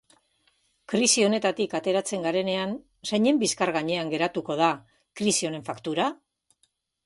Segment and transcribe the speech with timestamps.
[0.93, 2.73] Krisi honetatik ateratzen garenean,
[3.11, 4.73] zeinen bizkar gainean geratuko da
[5.21, 6.13] krisi honen faktura?